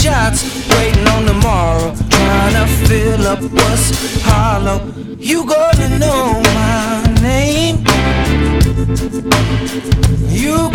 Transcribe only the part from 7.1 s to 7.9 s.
name.